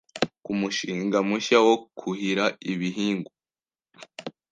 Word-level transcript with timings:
ku 0.43 0.51
mushinga 0.59 1.17
mushya 1.29 1.57
wo 1.65 1.75
kuhira 1.99 2.45
ibihngwa 2.71 3.33